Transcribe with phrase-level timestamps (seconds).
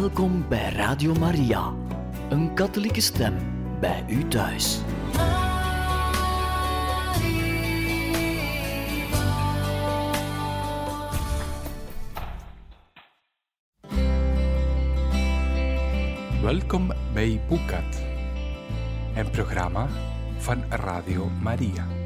[0.00, 1.72] Welkom bij Radio Maria,
[2.28, 3.34] een katholieke stem
[3.80, 4.78] bij u thuis.
[16.42, 18.02] Welkom bij Boekat,
[19.16, 19.88] een programma
[20.38, 22.03] van Radio Maria.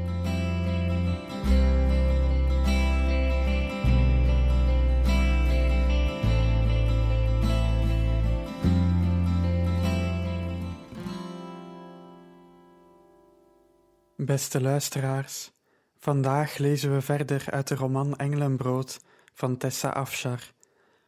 [14.39, 15.51] Beste luisteraars,
[15.97, 18.99] vandaag lezen we verder uit de roman Engelenbrood
[19.33, 20.53] van Tessa Afshar,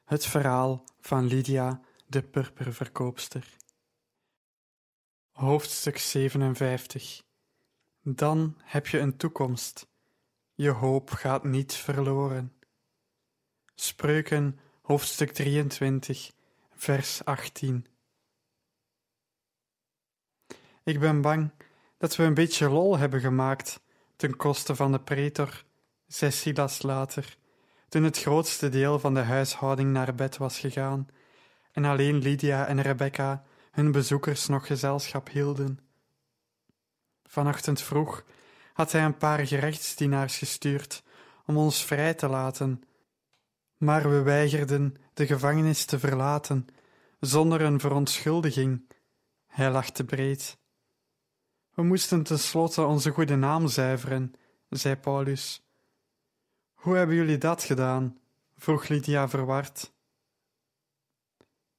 [0.05, 3.57] het verhaal van Lydia, de purperverkoopster.
[5.31, 7.23] Hoofdstuk 57
[8.01, 9.87] Dan heb je een toekomst.
[10.53, 12.53] Je hoop gaat niet verloren.
[13.75, 16.31] Spreuken, hoofdstuk 23,
[16.73, 17.85] vers 18.
[20.83, 21.51] Ik ben bang
[22.01, 23.81] dat we een beetje lol hebben gemaakt
[24.15, 25.63] ten koste van de pretor,
[26.07, 27.37] zei Silas later,
[27.89, 31.07] toen het grootste deel van de huishouding naar bed was gegaan
[31.71, 35.79] en alleen Lydia en Rebecca hun bezoekers nog gezelschap hielden.
[37.23, 38.23] Vanochtend vroeg
[38.73, 41.03] had hij een paar gerechtsdienaars gestuurd
[41.45, 42.83] om ons vrij te laten,
[43.77, 46.67] maar we weigerden de gevangenis te verlaten
[47.19, 48.89] zonder een verontschuldiging.
[49.47, 50.59] Hij lachte breed.
[51.73, 54.33] We moesten tenslotte onze goede naam zuiveren,
[54.69, 55.63] zei Paulus.
[56.73, 58.17] Hoe hebben jullie dat gedaan?
[58.57, 59.93] vroeg Lydia verward.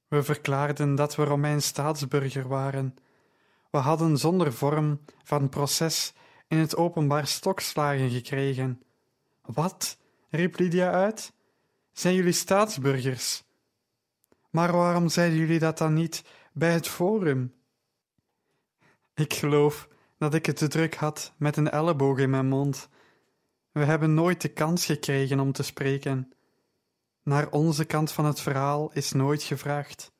[0.07, 2.95] We verklaarden dat we Romeins staatsburger waren.
[3.71, 6.13] We hadden zonder vorm van proces
[6.47, 8.83] in het openbaar stokslagen gekregen.
[9.41, 9.97] Wat?
[10.29, 11.33] riep Lydia uit.
[11.91, 13.43] Zijn jullie staatsburgers?
[14.49, 17.53] Maar waarom zeiden jullie dat dan niet bij het forum?
[19.15, 19.87] Ik geloof
[20.17, 22.89] dat ik het te druk had met een elleboog in mijn mond.
[23.71, 26.33] We hebben nooit de kans gekregen om te spreken.
[27.23, 30.11] Naar onze kant van het verhaal is nooit gevraagd.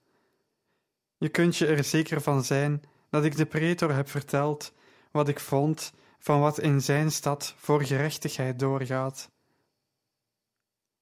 [1.18, 4.74] Je kunt je er zeker van zijn dat ik de pretor heb verteld
[5.12, 9.32] wat ik vond van wat in zijn stad voor gerechtigheid doorgaat.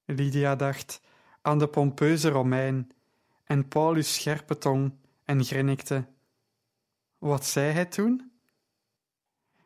[0.05, 1.01] Lydia dacht
[1.41, 2.91] aan de pompeuze Romein
[3.43, 4.93] en Paulus' scherpe tong
[5.23, 6.05] en grinnikte.
[7.21, 8.31] Wat zei hij toen?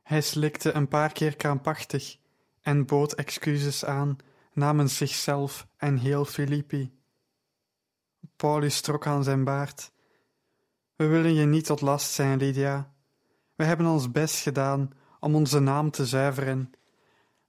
[0.04, 2.18] Hij slikte een paar keer krampachtig
[2.62, 4.18] en bood excuses aan
[4.54, 7.00] namens zichzelf en heel Filippi.
[8.36, 9.92] Paulus trok aan zijn baard.
[10.96, 12.94] We willen je niet tot last zijn, Lydia.
[13.56, 16.72] We hebben ons best gedaan om onze naam te zuiveren,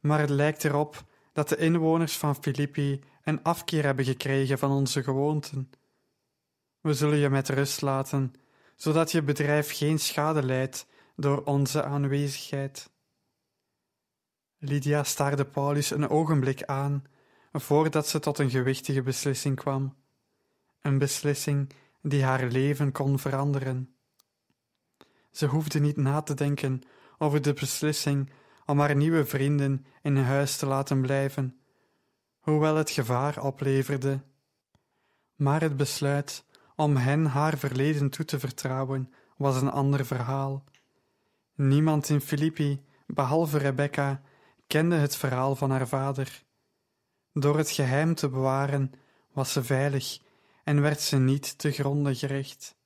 [0.00, 5.02] maar het lijkt erop dat de inwoners van Filippi een afkeer hebben gekregen van onze
[5.02, 5.70] gewoonten.
[6.80, 8.34] We zullen je met rust laten,
[8.76, 12.90] zodat je bedrijf geen schade leidt door onze aanwezigheid.
[14.58, 17.04] Lydia staarde Paulus een ogenblik aan
[17.52, 19.96] voordat ze tot een gewichtige beslissing kwam,
[20.80, 21.72] een beslissing
[22.02, 23.94] die haar leven kon veranderen.
[25.30, 26.82] Ze hoefde niet na te denken
[27.18, 28.30] over de beslissing
[28.66, 31.60] om haar nieuwe vrienden in huis te laten blijven,
[32.38, 34.20] hoewel het gevaar opleverde.
[35.34, 36.44] Maar het besluit
[36.76, 40.64] om hen haar verleden toe te vertrouwen was een ander verhaal.
[41.54, 44.20] Niemand in Filippi, behalve Rebecca,
[44.66, 46.44] kende het verhaal van haar vader.
[47.32, 48.92] Door het geheim te bewaren
[49.32, 50.18] was ze veilig
[50.64, 52.76] en werd ze niet te gronde gericht.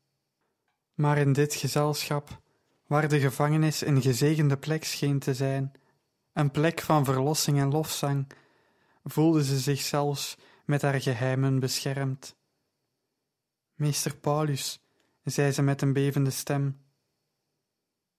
[0.94, 2.40] Maar in dit gezelschap,
[2.86, 5.72] waar de gevangenis een gezegende plek scheen te zijn,
[6.32, 8.26] een plek van verlossing en lofzang,
[9.04, 12.36] voelde ze zich zelfs met haar geheimen beschermd.
[13.80, 14.82] Meester Paulus,
[15.24, 16.80] zei ze met een bevende stem,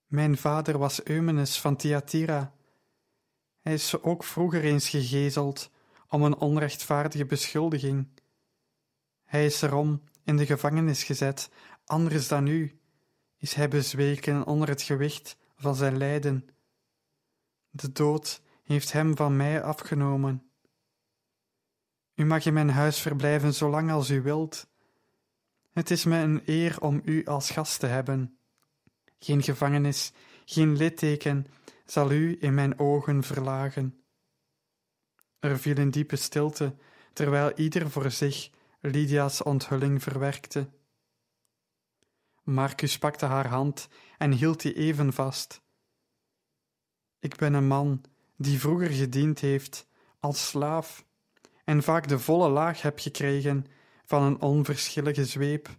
[0.05, 2.53] mijn vader was Eumenes van Thyatira.
[3.59, 5.71] Hij is ook vroeger eens gegezeld
[6.07, 8.07] om een onrechtvaardige beschuldiging.
[9.23, 11.49] Hij is erom in de gevangenis gezet,
[11.85, 12.79] anders dan u,
[13.37, 16.47] is hij bezweken onder het gewicht van zijn lijden.
[17.69, 20.51] De dood heeft hem van mij afgenomen.
[22.15, 24.69] U mag in mijn huis verblijven zolang als u wilt.
[25.71, 28.37] Het is mij een eer om u als gast te hebben.
[29.19, 30.11] Geen gevangenis,
[30.45, 31.47] geen litteken
[31.85, 34.03] zal u in mijn ogen verlagen.
[35.39, 36.75] Er viel een diepe stilte,
[37.13, 40.69] terwijl ieder voor zich Lydia's onthulling verwerkte.
[42.43, 43.87] Marcus pakte haar hand
[44.17, 45.61] en hield die even vast.
[47.19, 48.01] Ik ben een man
[48.35, 49.87] die vroeger gediend heeft
[50.19, 51.05] als slaaf
[51.63, 53.65] en vaak de volle laag heb gekregen
[54.11, 55.69] van een onverschillige zweep.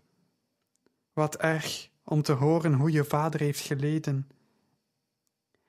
[1.12, 4.29] Wat erg om te horen hoe je vader heeft geleden.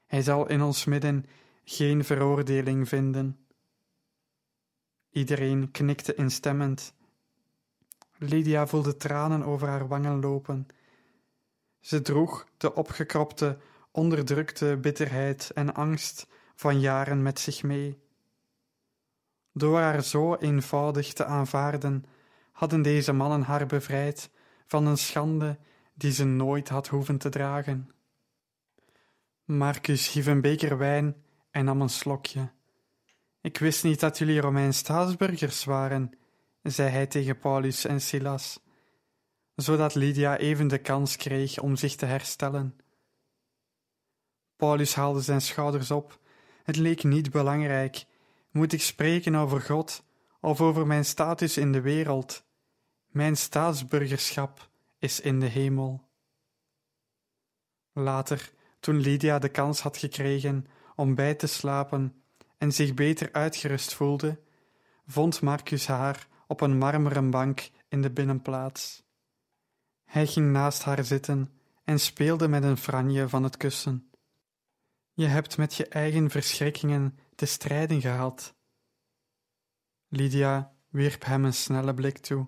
[0.05, 1.25] Hij zal in ons midden
[1.63, 3.45] geen veroordeling vinden.
[5.09, 6.93] Iedereen knikte instemmend.
[8.17, 10.67] Lydia voelde tranen over haar wangen lopen.
[11.79, 13.57] Ze droeg de opgekropte,
[13.91, 17.99] onderdrukte bitterheid en angst van jaren met zich mee.
[19.53, 22.05] Door haar zo eenvoudig te aanvaarden,
[22.53, 24.29] hadden deze mannen haar bevrijd
[24.65, 25.57] van een schande
[25.93, 27.91] die ze nooit had hoeven te dragen.
[29.45, 31.15] Marcus hief een beker wijn
[31.51, 32.51] en nam een slokje.
[33.41, 36.11] Ik wist niet dat jullie Romeins staatsburgers waren,
[36.61, 38.59] zei hij tegen Paulus en Silas,
[39.55, 42.77] zodat Lydia even de kans kreeg om zich te herstellen.
[44.55, 46.19] Paulus haalde zijn schouders op.
[46.63, 48.05] Het leek niet belangrijk.
[48.51, 50.03] Moet ik spreken over God
[50.43, 52.43] of over mijn status in de wereld?
[53.07, 54.69] Mijn staatsburgerschap
[54.99, 56.09] is in de hemel.
[57.91, 62.23] Later, toen Lydia de kans had gekregen om bij te slapen
[62.57, 64.39] en zich beter uitgerust voelde,
[65.05, 69.03] vond Marcus haar op een marmeren bank in de binnenplaats.
[70.03, 71.53] Hij ging naast haar zitten
[71.83, 74.09] en speelde met een franje van het kussen.
[75.13, 78.55] Je hebt met je eigen verschrikkingen te strijden gehad.
[80.15, 82.47] Lydia wierp hem een snelle blik toe.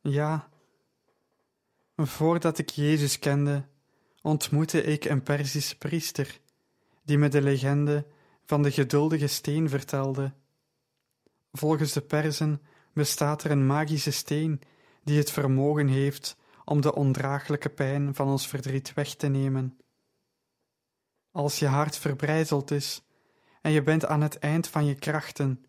[0.00, 0.48] Ja,
[1.96, 3.66] voordat ik Jezus kende,
[4.22, 6.40] ontmoette ik een Perzische priester,
[7.02, 8.06] die me de legende
[8.44, 10.32] van de geduldige steen vertelde.
[11.52, 12.62] Volgens de Perzen
[12.92, 14.60] bestaat er een magische steen
[15.04, 19.78] die het vermogen heeft om de ondraaglijke pijn van ons verdriet weg te nemen.
[21.30, 23.02] Als je hart verbrijzeld is
[23.60, 25.62] en je bent aan het eind van je krachten,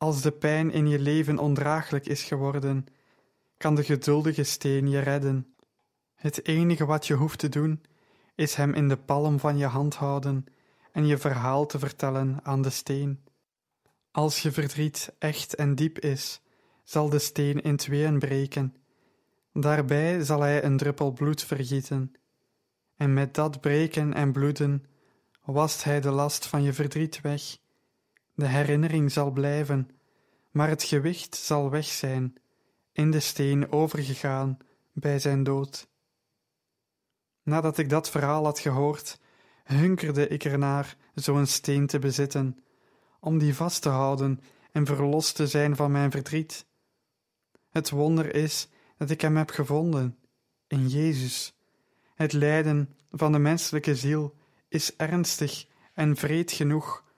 [0.00, 2.86] als de pijn in je leven ondraaglijk is geworden,
[3.56, 5.54] kan de geduldige steen je redden.
[6.14, 7.82] Het enige wat je hoeft te doen,
[8.34, 10.44] is hem in de palm van je hand houden
[10.92, 13.24] en je verhaal te vertellen aan de steen.
[14.10, 16.40] Als je verdriet echt en diep is,
[16.84, 18.74] zal de steen in tweeën breken.
[19.52, 22.12] Daarbij zal hij een druppel bloed vergieten.
[22.96, 24.84] En met dat breken en bloeden
[25.44, 27.58] wast hij de last van je verdriet weg.
[28.40, 29.90] De herinnering zal blijven,
[30.50, 32.34] maar het gewicht zal weg zijn,
[32.92, 34.58] in de steen overgegaan
[34.92, 35.88] bij zijn dood.
[37.42, 39.20] Nadat ik dat verhaal had gehoord,
[39.64, 42.58] hunkerde ik ernaar zo'n steen te bezitten,
[43.20, 44.40] om die vast te houden
[44.72, 46.66] en verlost te zijn van mijn verdriet.
[47.70, 50.18] Het wonder is dat ik hem heb gevonden
[50.66, 51.54] in Jezus.
[52.14, 54.34] Het lijden van de menselijke ziel
[54.68, 57.08] is ernstig en vreed genoeg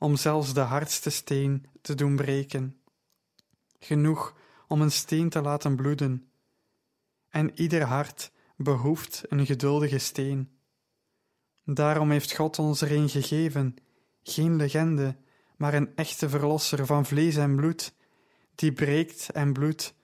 [0.00, 2.80] om zelfs de hardste steen te doen breken.
[3.78, 4.36] Genoeg
[4.68, 6.30] om een steen te laten bloeden.
[7.28, 10.50] En ieder hart behoeft een geduldige steen.
[11.64, 13.74] Daarom heeft God ons er een gegeven,
[14.22, 15.16] geen legende,
[15.56, 17.94] maar een echte verlosser van vlees en bloed,
[18.54, 19.94] die breekt en bloedt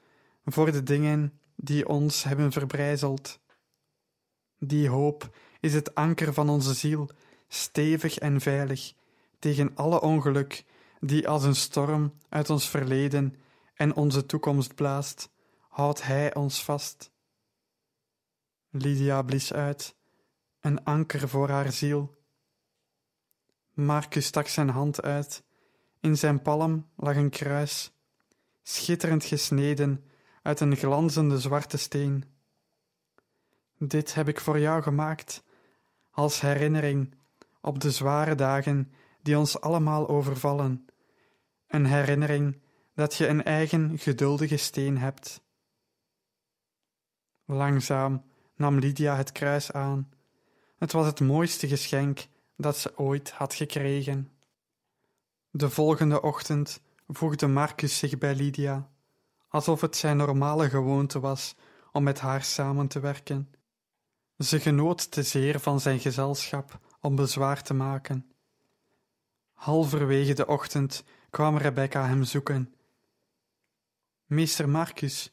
[0.44, 3.40] voor de dingen die ons hebben verbrijzeld.
[4.58, 7.10] Die hoop is het anker van onze ziel,
[7.48, 8.94] stevig en veilig,
[9.46, 10.64] tegen alle ongeluk
[11.00, 13.37] die als een storm uit ons verleden
[13.75, 15.31] en onze toekomst blaast,
[15.69, 17.10] houdt Hij ons vast.
[18.70, 19.94] Lydia blies uit,
[20.60, 22.15] een anker voor haar ziel.
[23.72, 25.43] Marcus stak zijn hand uit.
[26.00, 27.93] In zijn palm lag een kruis,
[28.62, 30.05] schitterend gesneden
[30.43, 32.24] uit een glanzende zwarte steen.
[33.79, 35.43] Dit heb ik voor jou gemaakt,
[36.10, 37.15] als herinnering
[37.60, 38.91] op de zware dagen
[39.27, 40.87] die ons allemaal overvallen,
[41.67, 42.61] een herinnering
[42.95, 45.41] dat je een eigen geduldige steen hebt.
[47.45, 48.23] Langzaam
[48.56, 50.11] nam Lydia het kruis aan.
[50.79, 54.31] Het was het mooiste geschenk dat ze ooit had gekregen.
[55.51, 58.91] De volgende ochtend voegde Marcus zich bij Lydia,
[59.49, 61.55] alsof het zijn normale gewoonte was
[61.93, 63.51] om met haar samen te werken.
[64.39, 68.35] Ze genoot te zeer van zijn gezelschap om bezwaar te maken.
[69.56, 72.75] Halverwege de ochtend kwam Rebecca hem zoeken.
[74.27, 75.32] Meester Marcus,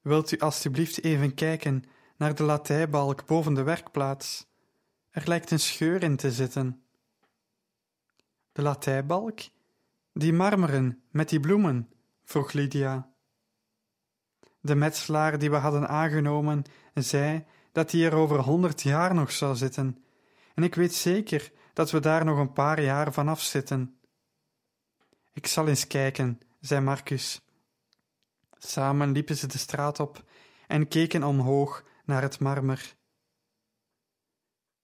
[0.00, 1.84] wilt u alstublieft even kijken
[2.16, 4.46] naar de latijbalk boven de werkplaats?
[5.10, 6.82] Er lijkt een scheur in te zitten.
[8.52, 9.40] De latijbalk?
[10.12, 11.90] Die marmeren met die bloemen?
[12.24, 13.10] vroeg Lydia.
[14.60, 16.62] De metselaar die we hadden aangenomen
[16.94, 20.04] zei dat die er over honderd jaar nog zou zitten,
[20.54, 23.98] en ik weet zeker dat we daar nog een paar jaar vanaf zitten.
[25.32, 27.40] Ik zal eens kijken, zei Marcus.
[28.58, 30.24] Samen liepen ze de straat op
[30.66, 32.94] en keken omhoog naar het marmer.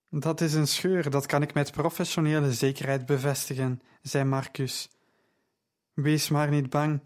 [0.08, 4.88] Dat is een scheur, dat kan ik met professionele zekerheid bevestigen, zei Marcus.
[5.92, 7.00] Wees maar niet bang.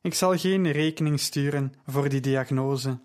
[0.00, 3.00] Ik zal geen rekening sturen voor die diagnose.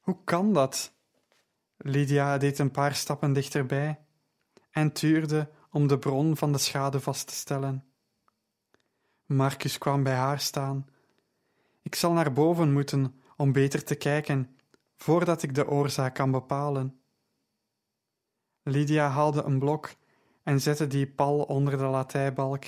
[0.00, 0.92] Hoe kan dat?
[1.76, 4.02] Lydia deed een paar stappen dichterbij
[4.72, 7.84] en tuurde om de bron van de schade vast te stellen.
[9.26, 10.86] Marcus kwam bij haar staan.
[11.82, 14.56] Ik zal naar boven moeten om beter te kijken,
[14.96, 17.00] voordat ik de oorzaak kan bepalen.
[18.62, 19.94] Lydia haalde een blok
[20.42, 22.64] en zette die pal onder de latijbalk.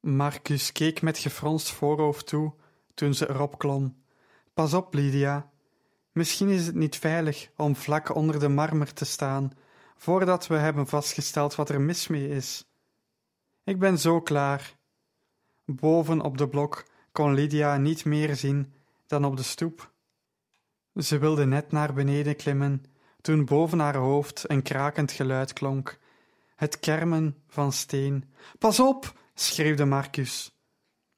[0.00, 2.54] Marcus keek met gefronst voorhoofd toe
[2.94, 4.02] toen ze erop klom.
[4.54, 5.50] Pas op, Lydia.
[6.12, 9.52] Misschien is het niet veilig om vlak onder de marmer te staan,
[9.96, 12.64] voordat we hebben vastgesteld wat er mis mee is.
[13.64, 14.76] Ik ben zo klaar.
[15.64, 18.72] Boven op de blok kon Lydia niet meer zien
[19.06, 19.92] dan op de stoep.
[20.94, 22.84] Ze wilde net naar beneden klimmen
[23.26, 25.98] toen boven haar hoofd een krakend geluid klonk,
[26.56, 28.24] het kermen van steen.
[28.58, 29.12] Pas op!
[29.34, 30.56] schreeuwde Marcus.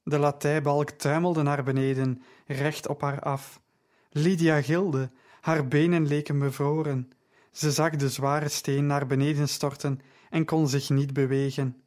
[0.03, 3.61] De latijbalk tuimelde naar beneden, recht op haar af.
[4.09, 7.11] Lydia gilde, haar benen leken bevroren.
[7.51, 11.83] Ze zag de zware steen naar beneden storten en kon zich niet bewegen.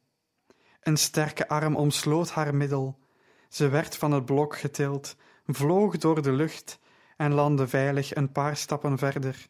[0.81, 2.99] Een sterke arm omsloot haar middel.
[3.49, 5.15] Ze werd van het blok getild,
[5.45, 6.79] vloog door de lucht
[7.17, 9.47] en landde veilig een paar stappen verder.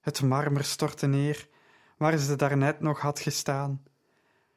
[0.00, 1.48] Het marmer stortte neer,
[1.96, 3.82] waar ze daarnet nog had gestaan.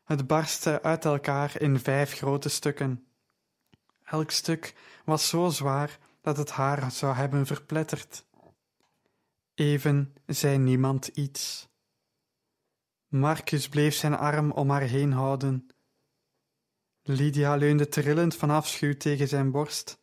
[0.04, 3.06] Het barstte uit elkaar in vijf grote stukken.
[4.04, 4.76] Elk stuk
[5.06, 8.26] was zo zwaar dat het haar zou hebben verpletterd.
[9.62, 11.70] Even zei niemand iets.
[13.08, 15.68] Marcus bleef zijn arm om haar heen houden.
[17.02, 20.00] Lydia leunde trillend van afschuw tegen zijn borst.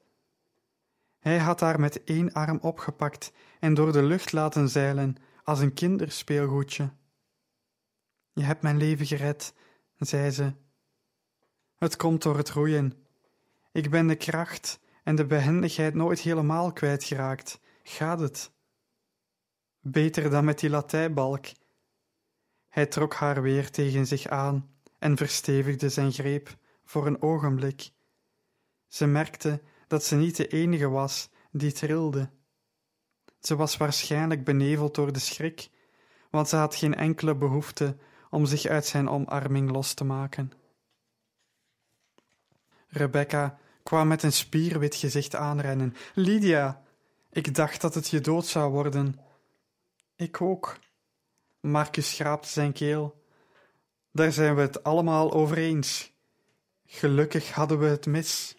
[1.19, 5.75] Hij had haar met één arm opgepakt en door de lucht laten zeilen als een
[5.75, 6.91] kinderspeelgoedje.
[8.33, 9.55] Je hebt mijn leven gered,
[9.97, 10.53] zei ze.
[11.79, 13.07] Het komt door het roeien.
[13.73, 17.61] Ik ben de kracht en de behendigheid nooit helemaal kwijtgeraakt.
[17.83, 18.57] Gaat het?
[19.91, 21.47] Beter dan met die latijbalk.
[22.69, 27.91] Hij trok haar weer tegen zich aan en verstevigde zijn greep voor een ogenblik.
[28.87, 32.31] Ze merkte dat ze niet de enige was die trilde.
[33.41, 35.71] Ze was waarschijnlijk beneveld door de schrik,
[36.31, 37.97] want ze had geen enkele behoefte
[38.31, 40.53] om zich uit zijn omarming los te maken.
[42.89, 45.95] Rebecca kwam met een spierwit gezicht aanrennen.
[46.15, 46.83] Lydia,
[47.31, 49.27] ik dacht dat het je dood zou worden.
[50.19, 50.79] Ik ook.
[51.61, 53.23] Marcus schraapte zijn keel.
[54.13, 56.13] Daar zijn we het allemaal over eens.
[56.87, 58.57] Gelukkig hadden we het mis.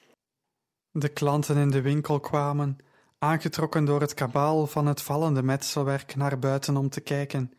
[0.92, 2.78] De klanten in de winkel kwamen,
[3.18, 7.54] aangetrokken door het kabaal van het vallende metselwerk, naar buiten om te kijken.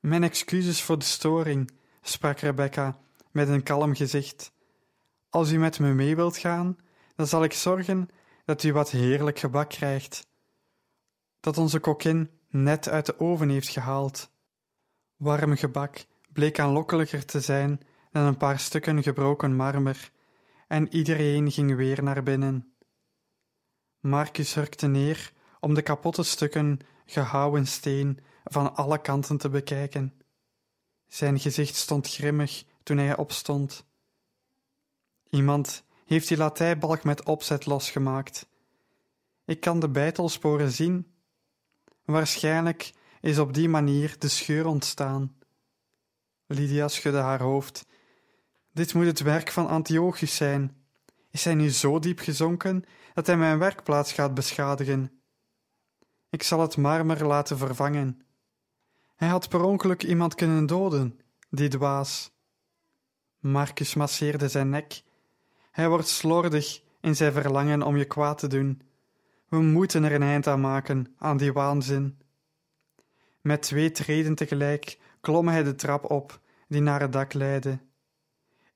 [0.00, 1.70] Mijn excuses voor de storing,
[2.02, 2.98] sprak Rebecca
[3.30, 4.52] met een kalm gezicht.
[5.30, 6.78] Als u met me mee wilt gaan,
[7.14, 8.08] dan zal ik zorgen
[8.44, 10.26] dat u wat heerlijk gebak krijgt,
[11.40, 14.30] dat onze kokkin net uit de oven heeft gehaald.
[15.16, 17.80] Warm gebak bleek aanlokkelijker te zijn
[18.12, 20.10] dan een paar stukken gebroken marmer,
[20.68, 22.74] en iedereen ging weer naar binnen.
[24.00, 30.14] Marcus hurkte neer om de kapotte stukken gehouwen steen van alle kanten te bekijken.
[31.06, 33.84] Zijn gezicht stond grimmig toen hij opstond.
[35.30, 38.48] Iemand heeft die latijbalk met opzet losgemaakt.
[39.44, 41.09] Ik kan de bijtelsporen zien.
[42.10, 45.36] Waarschijnlijk is op die manier de scheur ontstaan.
[46.46, 47.86] Lydia schudde haar hoofd.
[48.72, 50.84] Dit moet het werk van Antiochus zijn.
[51.30, 55.22] Is hij nu zo diep gezonken dat hij mijn werkplaats gaat beschadigen?
[56.30, 58.20] Ik zal het marmer laten vervangen.
[59.16, 62.30] Hij had per ongeluk iemand kunnen doden, die dwaas.
[63.38, 65.02] Marcus masseerde zijn nek.
[65.70, 68.82] Hij wordt slordig in zijn verlangen om je kwaad te doen.
[69.50, 72.18] We moeten er een eind aan maken, aan die waanzin.
[73.40, 77.78] Met twee treden tegelijk klom hij de trap op die naar het dak leidde.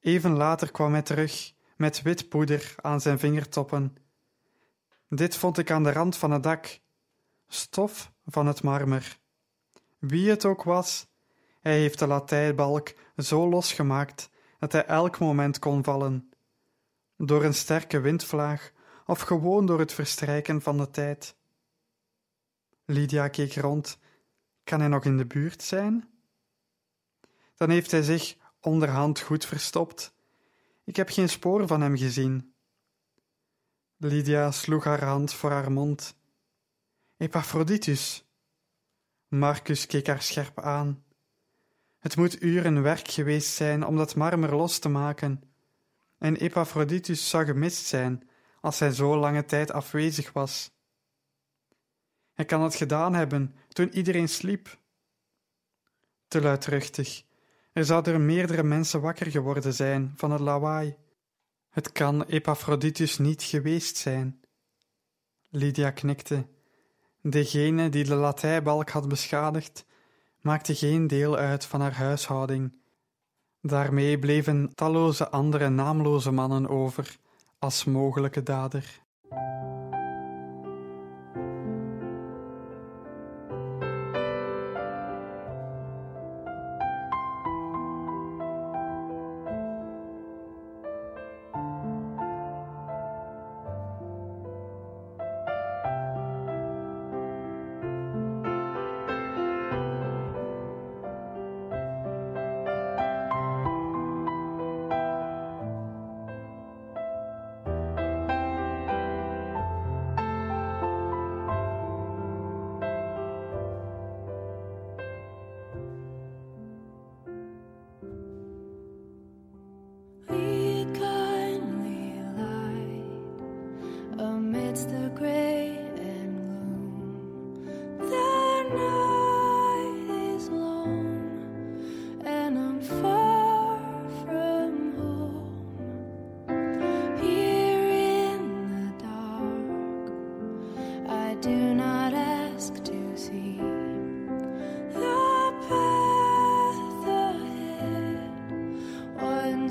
[0.00, 3.97] Even later kwam hij terug met wit poeder aan zijn vingertoppen.
[5.09, 6.81] Dit vond ik aan de rand van het dak.
[7.49, 9.19] Stof van het marmer.
[9.99, 11.07] Wie het ook was,
[11.61, 16.31] hij heeft de latijnbalk zo losgemaakt dat hij elk moment kon vallen.
[17.16, 18.73] Door een sterke windvlaag
[19.06, 21.37] of gewoon door het verstrijken van de tijd.
[22.84, 23.99] Lydia keek rond.
[24.64, 26.08] Kan hij nog in de buurt zijn?
[27.54, 30.14] Dan heeft hij zich onderhand goed verstopt.
[30.84, 32.54] Ik heb geen spoor van hem gezien.
[33.96, 36.16] Lydia sloeg haar hand voor haar mond.
[37.16, 38.25] Epaphroditus.
[39.28, 41.04] Marcus keek haar scherp aan.
[41.99, 45.42] Het moet uren werk geweest zijn om dat marmer los te maken.
[46.18, 48.28] En Epaphroditus zou gemist zijn
[48.64, 50.71] als hij zo lange tijd afwezig was.
[52.33, 54.78] Hij kan het gedaan hebben toen iedereen sliep.
[56.28, 57.25] Te luidruchtig.
[57.73, 60.97] Er zouden er meerdere mensen wakker geworden zijn van het lawaai.
[61.71, 64.40] Het kan Epaphroditus niet geweest zijn.
[65.50, 66.47] Lydia knikte.
[67.21, 69.85] Degene die de latijbalk had beschadigd,
[70.40, 72.78] maakte geen deel uit van haar huishouding.
[73.61, 77.23] Daarmee bleven talloze andere naamloze mannen over
[77.64, 79.00] als mogelijke dader.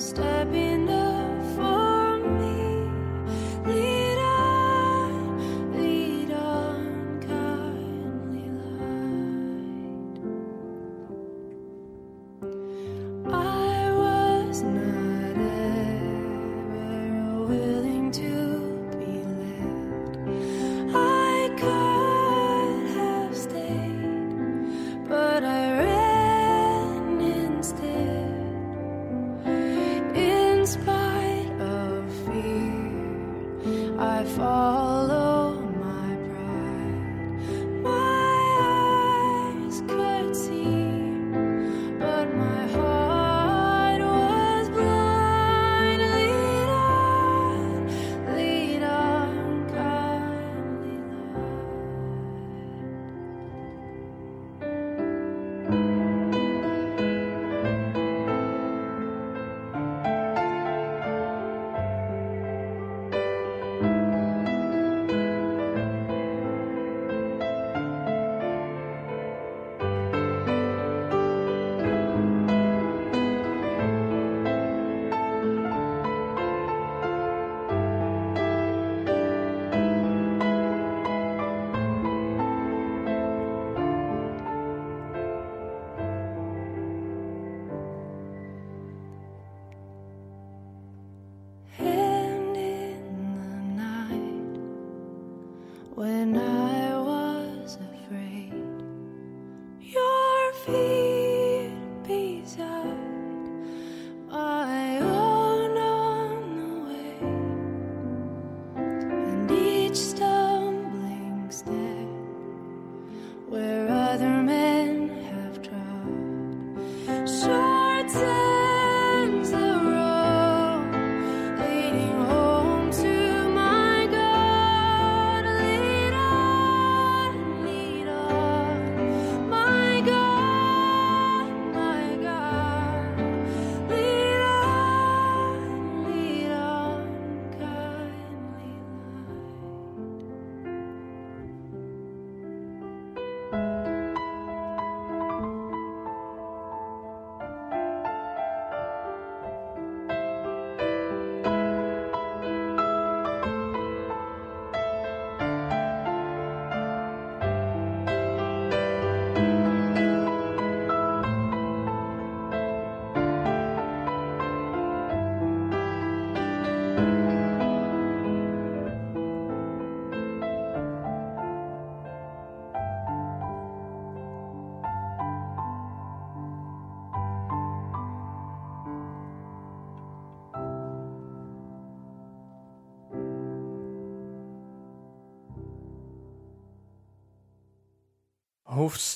[0.03, 0.62] stabbing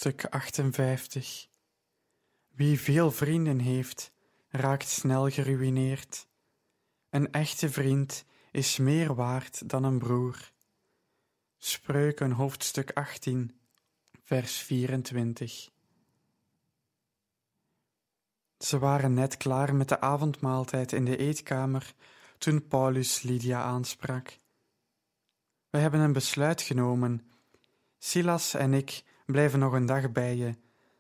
[0.08, 1.48] Hoofdstuk 58
[2.48, 4.12] Wie veel vrienden heeft,
[4.50, 6.28] raakt snel geruïneerd.
[7.10, 10.52] Een echte vriend is meer waard dan een broer.
[11.58, 13.60] Spreuken hoofdstuk 18,
[14.24, 15.70] vers 24
[18.58, 21.94] Ze waren net klaar met de avondmaaltijd in de eetkamer
[22.38, 24.38] toen Paulus Lydia aansprak.
[25.70, 27.32] We hebben een besluit genomen.
[27.98, 30.56] Silas en ik blijven nog een dag bij je,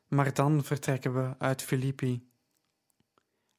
[0.08, 2.30] maar dan vertrekken we uit Filippi.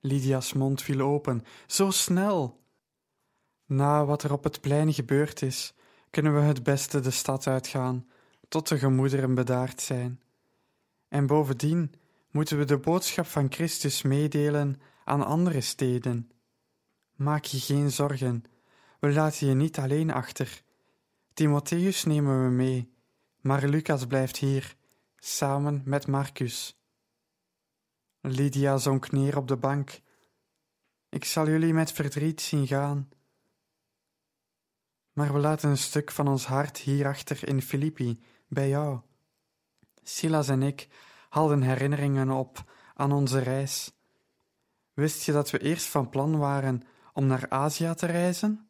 [0.01, 1.43] Lydia's mond viel open.
[1.67, 2.61] Zo snel!
[3.67, 5.75] Na wat er op het plein gebeurd is,
[6.11, 8.07] kunnen we het beste de stad uitgaan,
[8.49, 10.21] tot de gemoederen bedaard zijn.
[11.09, 11.93] En bovendien
[12.31, 16.31] moeten we de boodschap van Christus meedelen aan andere steden.
[17.15, 18.45] Maak je geen zorgen,
[19.01, 20.63] we laten je niet alleen achter.
[21.35, 22.93] Timotheus nemen we mee,
[23.41, 24.77] maar Lucas blijft hier,
[25.17, 26.79] samen met Marcus.
[28.21, 30.01] Lydia zonk neer op de bank.
[31.09, 33.09] Ik zal jullie met verdriet zien gaan.
[35.13, 39.01] Maar we laten een stuk van ons hart hierachter in Filippi, bij jou.
[40.03, 40.89] Silas en ik
[41.29, 43.93] haalden herinneringen op aan onze reis.
[44.93, 48.69] Wist je dat we eerst van plan waren om naar Azië te reizen?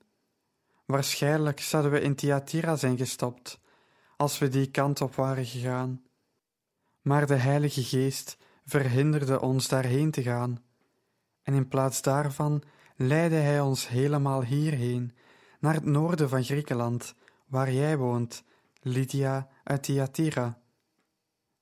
[0.85, 3.61] Waarschijnlijk zouden we in Thyatira zijn gestopt,
[4.19, 6.03] als we die kant op waren gegaan.
[7.01, 10.63] Maar de Heilige Geest verhinderde ons daarheen te gaan,
[11.43, 12.63] en in plaats daarvan
[12.97, 15.13] leidde Hij ons helemaal hierheen,
[15.61, 17.15] naar het noorden van Griekenland,
[17.47, 18.45] waar jij woont,
[18.81, 20.61] Lydia uit Thyatira.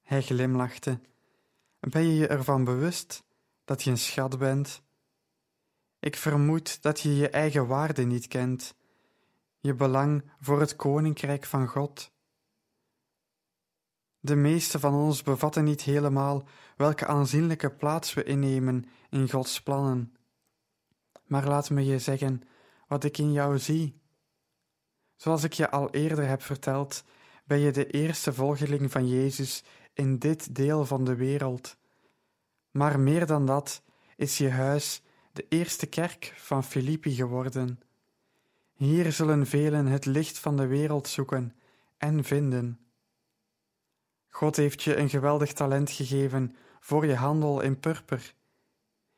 [0.02, 1.00] Hij glimlachte.
[1.80, 3.24] Ben je je ervan bewust
[3.64, 4.82] dat je een schat bent?
[5.98, 8.74] Ik vermoed dat je je eigen waarde niet kent,
[9.58, 12.14] je belang voor het koninkrijk van God.
[14.26, 16.44] De meeste van ons bevatten niet helemaal
[16.76, 20.16] welke aanzienlijke plaats we innemen in Gods plannen.
[21.26, 22.42] Maar laat me je zeggen
[22.88, 24.00] wat ik in jou zie.
[25.16, 27.04] Zoals ik je al eerder heb verteld,
[27.44, 31.76] ben je de eerste volgeling van Jezus in dit deel van de wereld.
[32.70, 33.82] Maar meer dan dat
[34.16, 37.80] is je huis de eerste kerk van Filippi geworden.
[38.72, 41.54] Hier zullen velen het licht van de wereld zoeken
[41.96, 42.85] en vinden.
[44.36, 48.34] God heeft je een geweldig talent gegeven voor je handel in purper.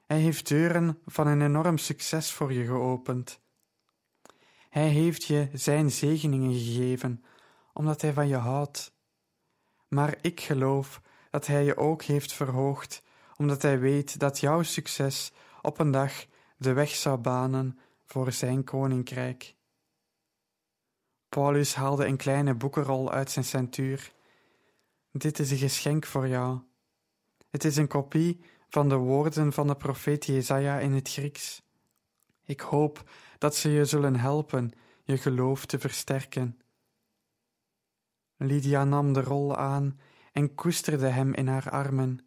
[0.07, 3.41] Hij heeft deuren van een enorm succes voor je geopend.
[4.69, 7.25] Hij heeft je zijn zegeningen gegeven,
[7.73, 8.93] omdat hij van je houdt.
[9.89, 11.01] Maar ik geloof
[11.31, 13.03] dat hij je ook heeft verhoogd,
[13.37, 16.13] omdat hij weet dat jouw succes op een dag
[16.57, 19.55] de weg zou banen voor zijn koninkrijk.
[21.29, 24.17] Paulus haalde een kleine boekenrol uit zijn centuur.
[25.19, 26.61] Dit is een geschenk voor jou.
[27.51, 31.63] Het is een kopie van de woorden van de profeet Jesaja in het Grieks.
[32.45, 36.61] Ik hoop dat ze je zullen helpen je geloof te versterken.
[38.37, 40.01] Lydia nam de rol aan
[40.33, 42.19] en koesterde hem in haar armen.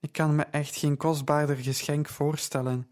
[0.00, 2.90] Ik kan me echt geen kostbaarder geschenk voorstellen.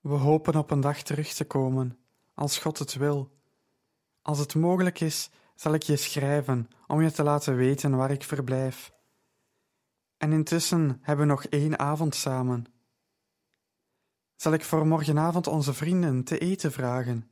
[0.00, 1.98] We hopen op een dag terug te komen,
[2.34, 3.38] als God het wil.
[4.22, 8.22] Als het mogelijk is, zal ik je schrijven om je te laten weten waar ik
[8.22, 8.92] verblijf.
[10.16, 12.64] En intussen hebben we nog één avond samen.
[14.36, 17.30] Zal ik voor morgenavond onze vrienden te eten vragen?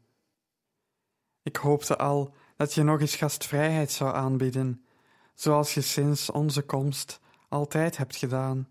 [1.42, 4.84] Ik hoopte al dat je nog eens gastvrijheid zou aanbieden,
[5.34, 8.68] zoals je sinds onze komst altijd hebt gedaan.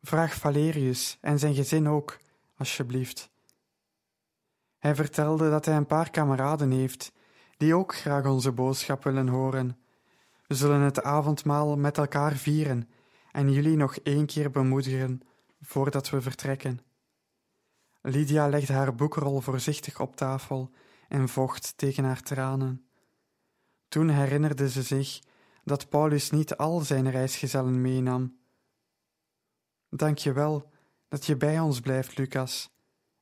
[0.00, 2.18] Vraag Valerius en zijn gezin ook,
[2.56, 3.30] alsjeblieft.
[4.78, 7.12] Hij vertelde dat hij een paar kameraden heeft
[7.64, 9.78] die ook graag onze boodschap willen horen.
[10.46, 12.88] We zullen het avondmaal met elkaar vieren
[13.32, 15.20] en jullie nog één keer bemoedigen
[15.60, 16.80] voordat we vertrekken.
[18.02, 20.70] Lydia legde haar boekrol voorzichtig op tafel
[21.08, 22.86] en vocht tegen haar tranen.
[23.88, 25.20] Toen herinnerde ze zich
[25.62, 28.38] dat Paulus niet al zijn reisgezellen meenam.
[29.88, 30.70] Dank je wel
[31.08, 32.70] dat je bij ons blijft, Lucas.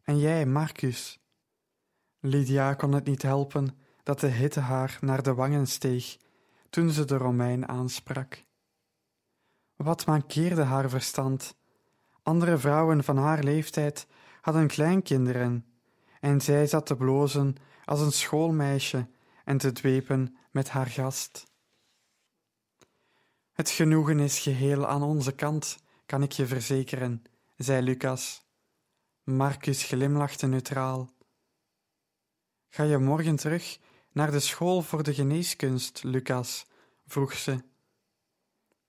[0.03, 1.21] En jij, Marcus.
[2.19, 6.17] Lydia kon het niet helpen dat de hitte haar naar de wangen steeg
[6.71, 8.45] toen ze de Romein aansprak.
[9.77, 11.55] Wat mankeerde haar verstand?
[12.23, 14.07] Andere vrouwen van haar leeftijd
[14.41, 15.67] hadden kleinkinderen,
[16.21, 19.09] en zij zat te blozen als een schoolmeisje
[19.45, 21.51] en te dwepen met haar gast.
[23.53, 27.23] Het genoegen is geheel aan onze kant, kan ik je verzekeren,
[27.57, 28.47] zei Lucas.
[29.23, 31.11] Marcus glimlachte neutraal.
[32.69, 33.79] Ga je morgen terug
[34.13, 36.67] naar de school voor de geneeskunst, Lucas,
[37.07, 37.63] vroeg ze.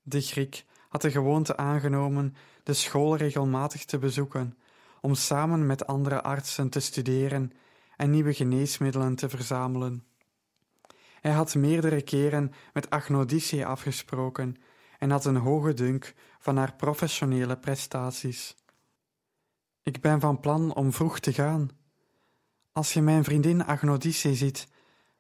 [0.02, 4.58] De Griek had de gewoonte aangenomen de school regelmatig te bezoeken,
[5.02, 7.52] om samen met andere artsen te studeren
[7.98, 10.06] en nieuwe geneesmiddelen te verzamelen.
[11.22, 14.56] Hij had meerdere keren met Agnodice afgesproken
[15.00, 18.56] en had een hoge dunk van haar professionele prestaties.
[19.84, 21.70] Ik ben van plan om vroeg te gaan.
[22.72, 24.68] Als je mijn vriendin Agnodice ziet,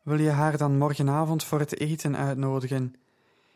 [0.03, 2.95] wil je haar dan morgenavond voor het eten uitnodigen.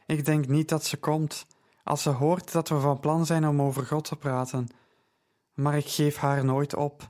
[0.06, 1.46] Ik denk niet dat ze komt,
[1.84, 4.68] als ze hoort dat we van plan zijn om over God te praten,
[5.54, 7.08] maar ik geef haar nooit op.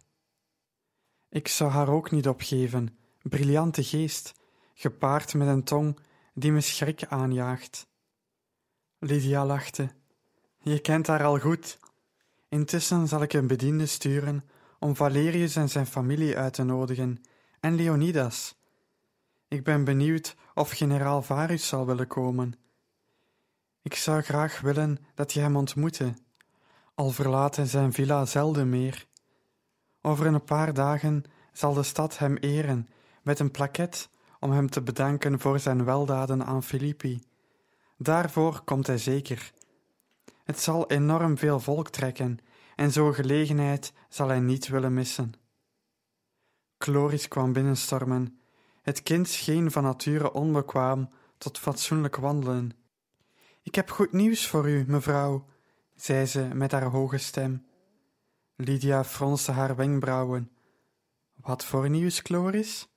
[1.30, 4.34] Ik zou haar ook niet opgeven, briljante geest,
[4.74, 6.00] gepaard met een tong
[6.34, 7.88] die me schrik aanjaagt.
[9.00, 9.90] Lydia lachte.
[10.60, 11.80] Je kent haar al goed.
[12.50, 14.44] Intussen zal ik een bediende sturen
[14.80, 17.22] om Valerius en zijn familie uit te nodigen,
[17.60, 18.57] en Leonidas.
[19.48, 22.54] Ik ben benieuwd of generaal Varus zal willen komen.
[23.82, 26.14] Ik zou graag willen dat je hem ontmoette,
[26.96, 29.08] al verlaat hij zijn villa zelden meer.
[30.02, 32.88] Over een paar dagen zal de stad hem eren
[33.22, 37.24] met een plaket om hem te bedanken voor zijn weldaden aan Filippi.
[37.98, 39.52] Daarvoor komt hij zeker.
[40.44, 42.40] Het zal enorm veel volk trekken
[42.76, 45.34] en zo'n gelegenheid zal hij niet willen missen.
[46.78, 48.40] Chloris kwam binnenstormen.
[48.88, 52.72] Het kind scheen van nature onbekwaam tot fatsoenlijk wandelen.
[53.64, 55.46] Ik heb goed nieuws voor u, mevrouw,
[55.96, 57.66] zei ze met haar hoge stem.
[58.56, 60.52] Lydia fronste haar wenkbrauwen.
[61.36, 62.88] Wat voor nieuws, Chloris?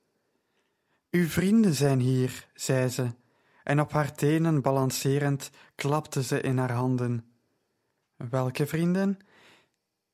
[1.09, 3.11] Uw vrienden zijn hier, zei ze,
[3.63, 7.25] en op haar tenen balancerend klapte ze in haar handen.
[8.15, 9.19] Welke vrienden?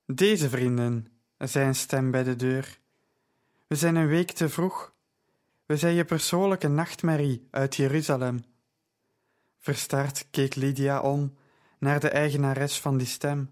[0.05, 2.79] Deze vrienden, zei een stem bij de deur.
[3.67, 4.95] We zijn een week te vroeg.
[5.67, 8.43] We zijn je persoonlijke nachtmerrie uit Jeruzalem.
[9.57, 11.37] Verstard keek Lydia om
[11.79, 13.51] naar de eigenares van die stem.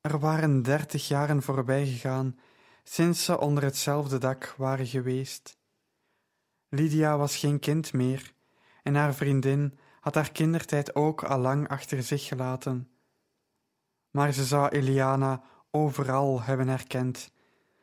[0.00, 2.38] Er waren dertig jaren voorbij gegaan
[2.84, 5.58] sinds ze onder hetzelfde dak waren geweest.
[6.68, 8.32] Lydia was geen kind meer
[8.82, 12.90] en haar vriendin had haar kindertijd ook al lang achter zich gelaten.
[14.10, 17.30] Maar ze zou Eliana overal hebben herkend,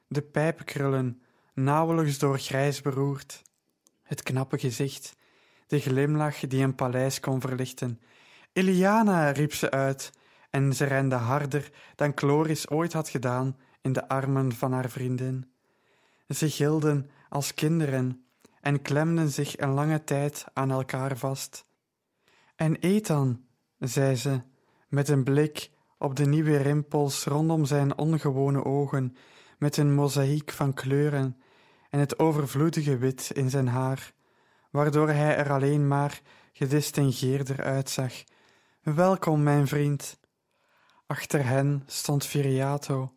[0.07, 1.21] de pijpkrullen
[1.57, 3.41] nauwelijks door grijs beroerd,
[4.03, 5.15] het knappe gezicht,
[5.67, 8.01] de glimlach die een paleis kon verlichten.
[8.53, 10.11] Eliana, riep ze uit,
[10.49, 15.51] en ze rende harder dan Chloris ooit had gedaan in de armen van haar vriendin.
[16.27, 18.25] Ze gilden als kinderen
[18.61, 21.65] en klemden zich een lange tijd aan elkaar vast.
[22.55, 23.41] En eet dan,
[23.79, 24.41] zei ze,
[24.87, 29.15] met een blik op de nieuwe rimpels rondom zijn ongewone ogen,
[29.57, 31.37] met een mozaïek van kleuren
[31.97, 34.13] en het overvloedige wit in zijn haar,
[34.71, 36.21] waardoor hij er alleen maar
[36.53, 38.13] gedistingeerder uitzag.
[38.81, 40.19] Welkom, mijn vriend.
[41.07, 43.13] Achter hen stond Viriato.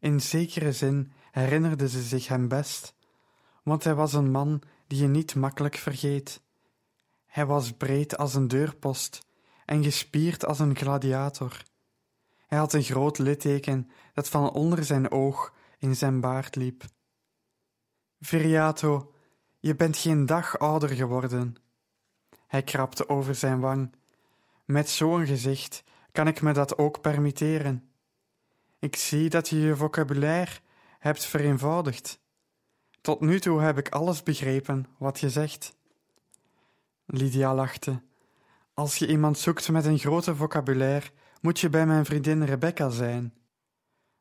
[0.00, 2.94] In zekere zin herinnerde ze zich hem best,
[3.62, 6.42] want hij was een man die je niet makkelijk vergeet.
[7.26, 9.26] Hij was breed als een deurpost
[9.64, 11.62] en gespierd als een gladiator.
[12.46, 16.84] Hij had een groot litteken dat van onder zijn oog in zijn baard liep.
[18.20, 19.12] Viriato,
[19.58, 21.56] je bent geen dag ouder geworden.
[22.46, 23.94] Hij krabde over zijn wang.
[24.64, 27.90] Met zo'n gezicht kan ik me dat ook permitteren.
[28.78, 30.60] Ik zie dat je je vocabulaire
[30.98, 32.20] hebt vereenvoudigd.
[33.00, 35.76] Tot nu toe heb ik alles begrepen wat je zegt.
[37.06, 38.02] Lydia lachte.
[38.74, 43.34] Als je iemand zoekt met een grote vocabulaire, moet je bij mijn vriendin Rebecca zijn.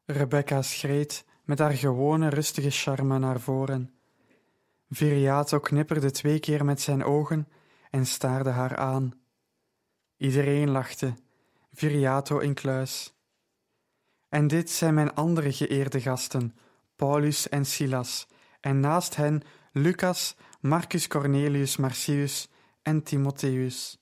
[0.06, 3.94] Rebecca schreed met haar gewone rustige charme naar voren.
[4.90, 7.48] Viriato knipperde twee keer met zijn ogen
[7.90, 9.12] en staarde haar aan.
[10.18, 11.14] Iedereen lachte,
[11.74, 13.14] Viriato incluis.
[14.30, 16.58] En dit zijn mijn andere geëerde gasten,
[16.96, 18.28] Paulus en Silas,
[18.60, 22.50] en naast hen Lucas, Marcus Cornelius Marcius
[22.82, 24.00] en Timotheus.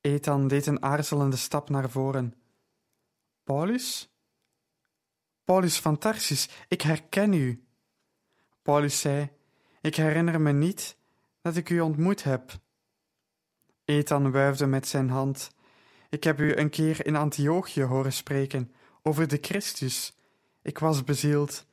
[0.00, 2.34] Ethan deed een aarzelende stap naar voren.
[3.44, 4.14] Paulus?
[5.50, 7.64] Paulus van Tarsus, ik herken u.
[8.62, 9.30] Paulus zei:
[9.80, 10.96] Ik herinner me niet
[11.42, 12.52] dat ik u ontmoet heb.
[13.84, 15.50] Ethan wuifde met zijn hand.
[16.08, 20.16] Ik heb u een keer in Antiochië horen spreken over de Christus.
[20.62, 21.66] Ik was bezield.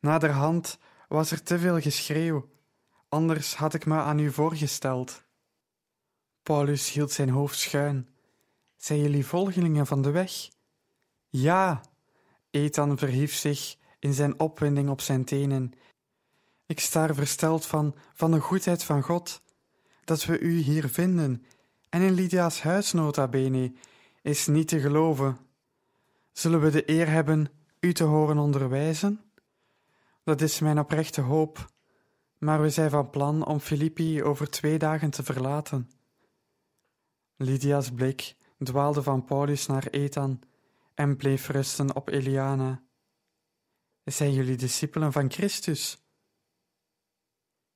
[0.00, 2.48] Naderhand was er te veel geschreeuw,
[3.08, 5.22] anders had ik me aan u voorgesteld.
[6.42, 8.08] Paulus hield zijn hoofd schuin.
[8.76, 10.48] Zijn jullie volgelingen van de weg?
[11.28, 11.82] Ja.
[12.50, 15.72] Ethan verhief zich in zijn opwinding op zijn tenen.
[16.66, 19.42] Ik sta er versteld van, van de goedheid van God.
[20.04, 21.44] dat we u hier vinden,
[21.88, 23.72] en in Lydia's huis nota bene,
[24.22, 25.38] is niet te geloven.
[26.32, 27.48] Zullen we de eer hebben
[27.80, 29.20] u te horen onderwijzen?
[30.24, 31.70] Dat is mijn oprechte hoop,
[32.38, 35.90] maar we zijn van plan om Filippi over twee dagen te verlaten.
[37.36, 40.40] Lydia's blik dwaalde van Paulus naar Ethan
[40.96, 42.82] en bleef rusten op Eliana.
[44.04, 45.98] Zijn jullie discipelen van Christus?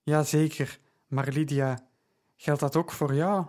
[0.02, 1.88] Jazeker, maar Lydia,
[2.36, 3.46] geldt dat ook voor jou?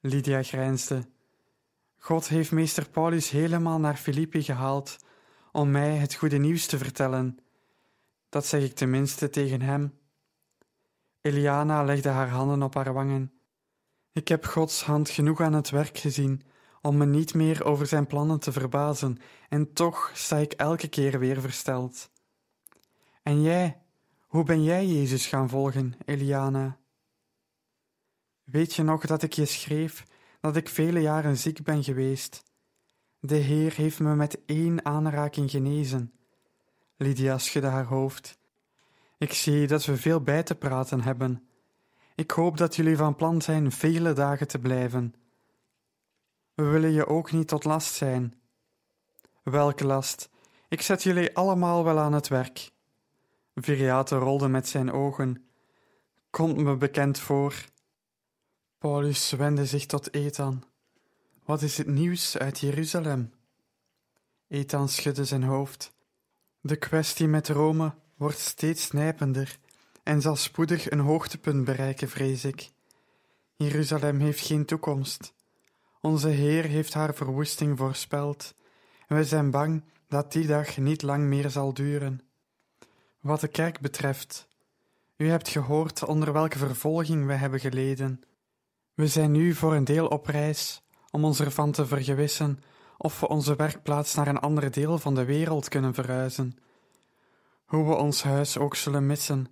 [0.00, 1.08] Lydia grijnsde.
[1.98, 4.96] God heeft meester Paulus helemaal naar Filippi gehaald
[5.52, 7.38] om mij het goede nieuws te vertellen.
[8.28, 9.98] Dat zeg ik tenminste tegen hem.
[11.20, 13.32] Eliana legde haar handen op haar wangen.
[14.12, 16.42] Ik heb Gods hand genoeg aan het werk gezien
[16.84, 19.18] om me niet meer over zijn plannen te verbazen,
[19.48, 22.10] en toch sta ik elke keer weer versteld.
[23.22, 23.82] En jij,
[24.26, 26.78] hoe ben jij Jezus gaan volgen, Eliana?
[28.44, 30.04] Weet je nog dat ik je schreef
[30.40, 32.42] dat ik vele jaren ziek ben geweest?
[33.20, 36.12] De Heer heeft me met één aanraking genezen.
[36.96, 38.38] Lydia schudde haar hoofd.
[39.18, 41.48] Ik zie dat we veel bij te praten hebben.
[42.14, 45.14] Ik hoop dat jullie van plan zijn vele dagen te blijven.
[46.54, 48.34] We willen je ook niet tot last zijn.
[49.42, 50.28] Welke last?
[50.68, 52.70] Ik zet jullie allemaal wel aan het werk.
[53.54, 55.48] Viriato rolde met zijn ogen.
[56.30, 57.54] Komt me bekend voor.
[58.78, 60.64] Paulus wendde zich tot Ethan.
[61.44, 63.32] Wat is het nieuws uit Jeruzalem?
[64.48, 65.92] Ethan schudde zijn hoofd.
[66.60, 69.58] De kwestie met Rome wordt steeds nijpender
[70.02, 72.70] en zal spoedig een hoogtepunt bereiken, vrees ik.
[73.56, 75.34] Jeruzalem heeft geen toekomst.
[76.04, 78.54] Onze Heer heeft haar verwoesting voorspeld,
[79.06, 82.20] en we zijn bang dat die dag niet lang meer zal duren.
[83.20, 84.48] Wat de kerk betreft,
[85.16, 88.20] u hebt gehoord onder welke vervolging we hebben geleden.
[88.94, 92.62] We zijn nu voor een deel op reis om ons ervan te vergewissen
[92.98, 96.56] of we onze werkplaats naar een ander deel van de wereld kunnen verhuizen.
[97.64, 99.46] Hoe we ons huis ook zullen missen.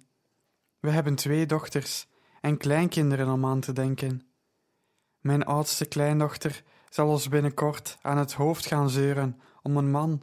[0.80, 2.06] We hebben twee dochters
[2.40, 4.31] en kleinkinderen om aan te denken.
[5.22, 10.22] Mijn oudste kleindochter zal ons binnenkort aan het hoofd gaan zeuren om een man.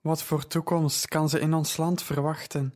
[0.00, 2.74] Wat voor toekomst kan ze in ons land verwachten?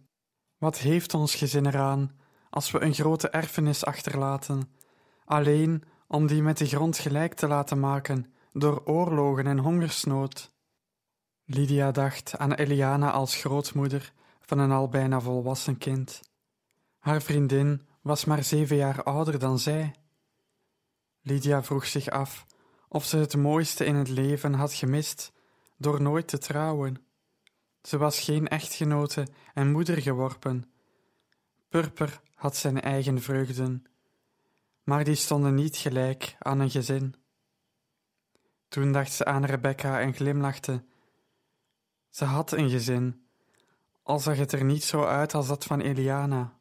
[0.56, 2.18] Wat heeft ons gezin eraan
[2.50, 4.72] als we een grote erfenis achterlaten,
[5.24, 10.52] alleen om die met de grond gelijk te laten maken door oorlogen en hongersnood?
[11.44, 16.20] Lydia dacht aan Eliana als grootmoeder van een al bijna volwassen kind.
[16.98, 19.94] Haar vriendin was maar zeven jaar ouder dan zij.
[21.28, 22.46] Lydia vroeg zich af
[22.88, 25.32] of ze het mooiste in het leven had gemist
[25.76, 27.06] door nooit te trouwen.
[27.82, 30.70] Ze was geen echtgenote en moeder geworpen.
[31.68, 33.84] Purper had zijn eigen vreugden,
[34.82, 37.14] maar die stonden niet gelijk aan een gezin.
[38.68, 40.84] Toen dacht ze aan Rebecca en glimlachte.
[42.08, 43.28] Ze had een gezin,
[44.02, 46.56] al zag het er niet zo uit als dat van Eliana.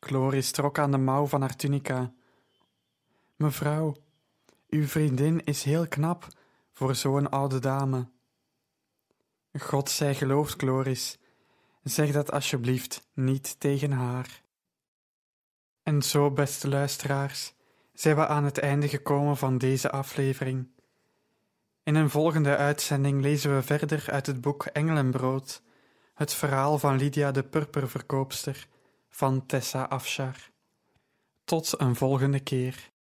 [0.00, 2.12] Chloris trok aan de mouw van haar tunica.
[3.38, 3.96] Mevrouw,
[4.68, 6.26] uw vriendin is heel knap
[6.72, 8.08] voor zo'n oude dame.
[9.58, 11.18] God zij geloofd, Chloris.
[11.82, 14.42] Zeg dat alsjeblieft niet tegen haar.
[15.82, 17.54] En zo, beste luisteraars,
[17.92, 20.68] zijn we aan het einde gekomen van deze aflevering.
[21.82, 25.62] In een volgende uitzending lezen we verder uit het boek Engelenbrood,
[26.14, 28.68] het verhaal van Lydia de Purperverkoopster
[29.08, 30.50] van Tessa Afshar.
[31.44, 32.96] Tot een volgende keer.